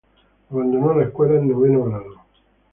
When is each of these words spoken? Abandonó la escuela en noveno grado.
Abandonó 0.49 0.95
la 0.95 1.03
escuela 1.03 1.35
en 1.39 1.47
noveno 1.47 1.83
grado. 1.83 2.23